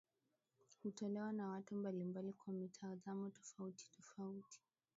[0.83, 4.59] hutolewa na watu mbalimbali kwa mitazamo tofautitofauti